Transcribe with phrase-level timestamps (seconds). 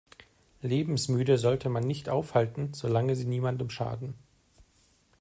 [0.63, 4.15] Lebensmüde sollte man nicht aufhalten, solange sie niemandem schaden.